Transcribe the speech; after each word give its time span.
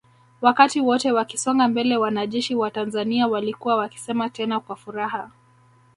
Wakati 0.41 0.81
wote 0.81 1.11
wakisonga 1.11 1.67
mbele 1.67 1.97
wanajeshi 1.97 2.55
wa 2.55 2.71
Tanzania 2.71 3.27
walikuwa 3.27 3.75
wakisema 3.75 4.29
tena 4.29 4.59
kwa 4.59 4.75
furaha 4.75 5.31